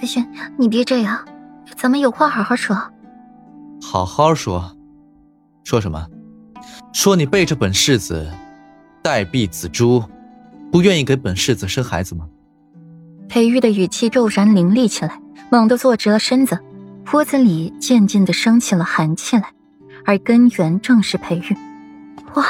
[0.00, 1.22] 夫君，你别这样，
[1.76, 2.74] 咱们有话好好说。
[3.82, 4.74] 好好说，
[5.62, 6.06] 说什么？
[6.94, 8.26] 说你背着本世子，
[9.02, 10.02] 待婢子珠，
[10.72, 12.26] 不愿意给本世子生孩子吗？
[13.28, 16.58] 裴玉的语气骤然凌厉起来，猛地坐直了身子，
[17.04, 19.52] 脖子里渐渐的升起了寒气来，
[20.06, 21.54] 而根源正是裴玉。
[22.32, 22.42] 我，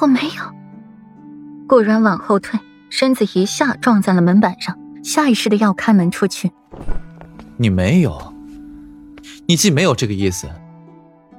[0.00, 0.42] 我没有。
[1.66, 2.60] 顾然往后退，
[2.90, 6.50] 身子一下撞在了门板上，下意识的要开门出去。
[7.56, 8.32] 你没有？
[9.46, 10.48] 你既没有这个意思，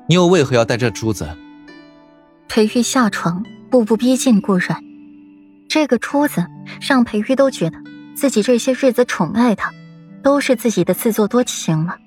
[0.07, 1.27] 你又为何要带这珠子？
[2.47, 4.83] 裴玉下床，步步逼近顾阮。
[5.67, 6.45] 这个珠子
[6.81, 7.77] 让裴玉都觉得
[8.13, 9.71] 自己这些日子宠爱他，
[10.21, 11.97] 都是自己的自作多情了。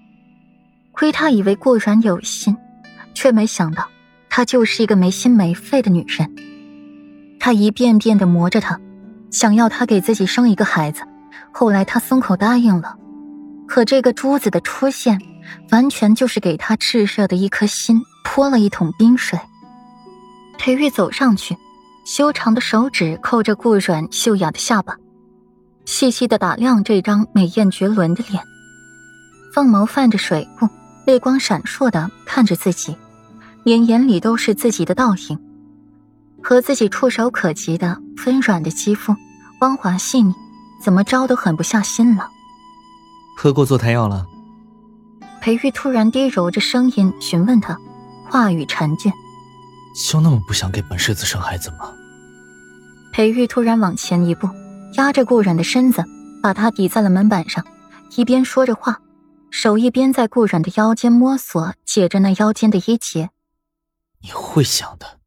[0.92, 2.56] 亏他以为顾阮有心，
[3.12, 3.88] 却没想到
[4.28, 6.32] 她就是一个没心没肺的女人。
[7.40, 8.80] 他一遍遍的磨着她，
[9.30, 11.02] 想要她给自己生一个孩子。
[11.52, 12.96] 后来他松口答应了，
[13.66, 15.20] 可这个珠子的出现，
[15.70, 19.38] 完全就是给他炽热的一颗心泼了一桶冰水。
[20.58, 21.56] 裴玉走上去，
[22.04, 24.96] 修长的手指扣着顾软秀雅的下巴，
[25.84, 28.42] 细细的打量这张美艳绝伦的脸，
[29.54, 30.68] 凤眸泛着水雾，
[31.06, 32.96] 泪光闪烁的看着自己，
[33.64, 35.38] 连眼里都是自己的倒影，
[36.42, 39.14] 和自己触手可及的温软的肌肤，
[39.58, 40.34] 光滑细腻，
[40.80, 42.28] 怎么着都狠不下心了。
[43.36, 44.26] 喝过坐胎药了？
[45.40, 47.78] 裴玉突然低柔着声音询问他，
[48.28, 49.12] 话语缠倦。
[50.10, 51.92] 就那么不想给本世子生孩子吗？
[53.12, 54.48] 裴玉突然往前一步，
[54.94, 56.04] 压着顾阮的身子，
[56.42, 57.64] 把他抵在了门板上，
[58.16, 59.00] 一边说着话，
[59.50, 63.30] 手一边在顾阮的腰间摸索，解着那腰间的衣结。
[64.22, 65.20] 你会想的。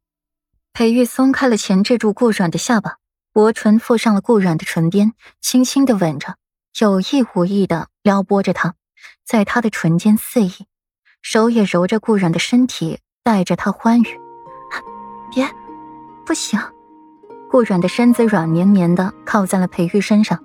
[0.73, 2.97] 裴玉松开了钳制住顾阮的下巴，
[3.31, 6.35] 薄唇附上了顾阮的唇边，轻轻的吻着，
[6.79, 8.73] 有意无意的撩拨着他，
[9.25, 10.51] 在他的唇间肆意，
[11.21, 14.19] 手也揉着顾阮的身体，带着他欢愉。
[15.31, 15.47] 别，
[16.25, 16.59] 不行！
[17.51, 20.43] 顾软的身子软绵绵的靠在了裴玉身上，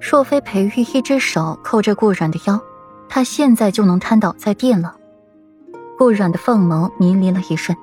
[0.00, 2.60] 若非裴玉一只手扣着顾软的腰，
[3.08, 4.96] 他现在就能瘫倒在地了。
[5.98, 7.76] 顾软的凤眸迷离了一瞬，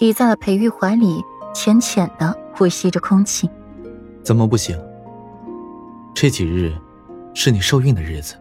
[0.00, 1.22] 倚在了裴玉怀里，
[1.54, 3.48] 浅浅的呼吸着空气。
[4.22, 4.78] 怎么不行？
[6.14, 6.72] 这几日
[7.34, 8.34] 是你受孕的日子，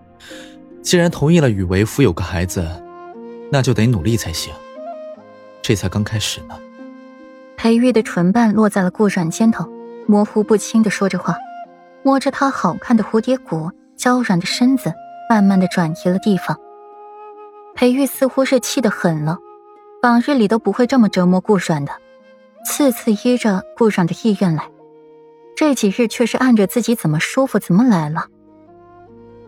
[0.82, 2.68] 既然同意了与为夫有个孩子，
[3.52, 4.54] 那就得努力才行。
[5.62, 6.56] 这才刚开始呢。
[7.56, 9.68] 裴玉的唇瓣落在了顾阮肩头，
[10.08, 11.38] 模糊不清的说着话，
[12.04, 14.94] 摸着她好看的蝴蝶骨，娇软的身子，
[15.30, 16.58] 慢慢的转移了地方。
[17.74, 19.38] 裴玉似乎是气得狠了，
[20.04, 21.92] 往日里都不会这么折磨顾阮的，
[22.64, 24.70] 次次依着顾阮的意愿来，
[25.56, 28.28] 这几日却是按着自己怎么舒服怎么来了。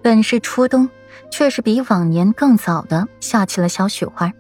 [0.02, 0.90] 本是初冬，
[1.32, 4.32] 却是比往年更早的下起了小雪花。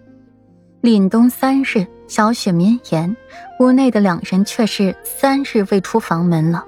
[0.82, 1.88] 凛冬三日。
[2.06, 3.16] 小雪绵延，
[3.60, 6.66] 屋内的两人却是三日未出房门了。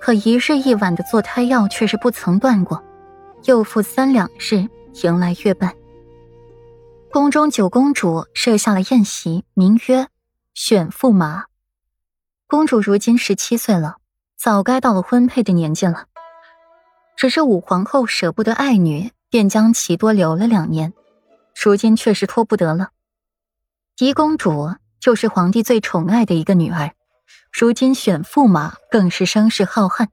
[0.00, 2.82] 可一日一晚的做胎药却是不曾断过，
[3.44, 4.66] 又复三两日，
[5.02, 5.72] 迎来月半。
[7.10, 10.06] 宫中九公主设下了宴席，名曰
[10.56, 11.44] “选驸马”。
[12.48, 13.98] 公主如今十七岁了，
[14.38, 16.06] 早该到了婚配的年纪了。
[17.14, 20.94] 只是武皇后舍不得爱女，便将其多留了两年，
[21.54, 22.88] 如今却是拖不得了。
[23.96, 26.94] 狄公主就是皇帝最宠爱的一个女儿，
[27.52, 30.08] 如今选驸马更是声势浩瀚，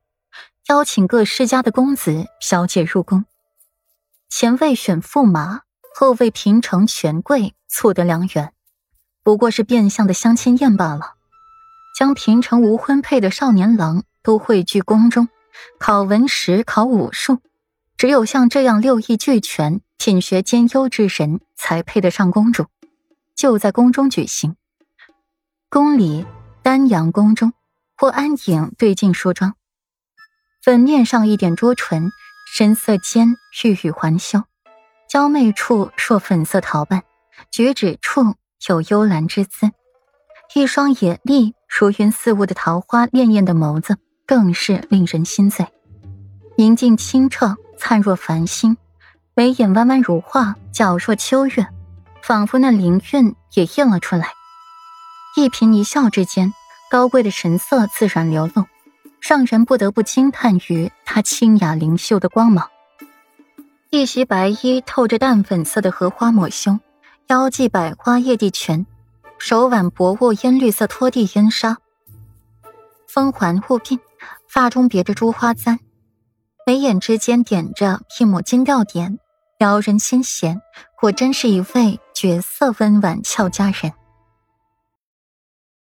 [0.67, 3.23] 邀请各世家的公子小姐入宫。
[4.29, 5.61] 前为选驸马，
[5.95, 8.52] 后为平城权贵促得良缘，
[9.23, 11.15] 不过是变相的相亲宴罢了。
[11.97, 15.29] 将平城无婚配的少年郎都汇聚宫中，
[15.79, 17.39] 考文史，考武术，
[17.97, 22.65] 只有像这样六艺俱全、品学兼优之人才配得上公主。
[23.35, 24.55] 就在宫中举行。
[25.69, 26.25] 宫里
[26.61, 27.53] 丹阳宫中，
[27.95, 29.55] 霍安影对镜梳妆，
[30.61, 32.11] 粉面上一点朱唇，
[32.51, 34.43] 深色间玉宇环修，
[35.07, 37.03] 娇媚处若粉色桃瓣，
[37.51, 38.35] 举止处
[38.67, 39.71] 有幽兰之姿。
[40.55, 45.65] 一双野丽如云似雾的桃花潋滟的眸子，更是令人心醉。
[46.55, 48.77] 明镜清澈，灿若繁星，
[49.35, 51.67] 眉眼弯弯如画，皎若秋月。
[52.21, 54.29] 仿佛那灵韵也映了出来，
[55.35, 56.53] 一颦一笑之间，
[56.89, 58.63] 高贵的神色自然流露，
[59.19, 62.69] 让人不得不惊叹于她清雅灵秀的光芒。
[63.89, 66.79] 一袭白衣透着淡粉色的荷花抹胸，
[67.27, 68.85] 腰系百花叶地裙，
[69.39, 71.77] 手挽薄雾烟绿色拖地烟纱，
[73.07, 73.97] 风环护鬓，
[74.47, 75.79] 发中别着珠花簪，
[76.65, 79.17] 眉眼之间点着一抹金吊点，
[79.57, 80.61] 撩人心弦，
[80.99, 83.93] 果真是一位绝色温婉俏佳人。